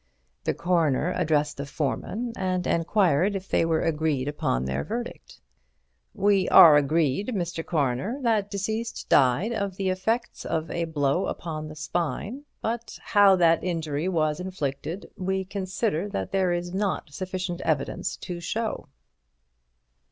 [0.45, 5.39] The Coroner addressed the foreman and enquired if they were agreed upon their verdict.
[6.15, 7.63] "We are agreed, Mr.
[7.63, 13.35] Coroner, that deceased died of the effects of a blow upon the spine, but how
[13.35, 18.89] that injury was inflicted we consider that there is not sufficient evidence to show."